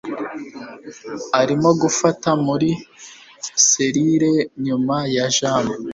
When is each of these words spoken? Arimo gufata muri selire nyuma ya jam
Arimo 1.41 1.69
gufata 1.81 2.29
muri 2.45 2.69
selire 3.67 4.33
nyuma 4.65 4.97
ya 5.15 5.25
jam 5.37 5.65